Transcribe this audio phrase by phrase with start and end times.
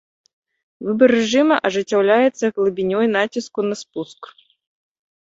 [0.85, 4.21] Выбар рэжымаў ажыццяўляецца глыбінёй націску на спуск.